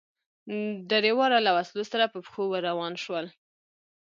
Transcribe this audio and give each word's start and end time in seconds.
درېواړه 0.91 1.37
له 1.45 1.51
وسلو 1.57 1.83
سره 1.91 2.05
په 2.13 2.19
پښو 2.25 2.43
ور 2.51 2.61
روان 2.69 2.93
شول. 3.03 3.25